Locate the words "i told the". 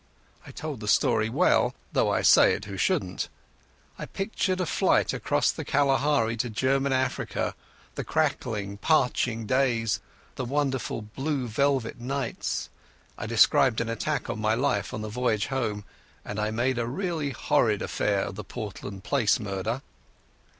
0.47-0.87